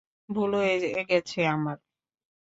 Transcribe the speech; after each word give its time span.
ভুল 0.29 0.51
হয়েছে 0.55 1.01
গেছে 1.09 1.39
আমার। 1.47 1.77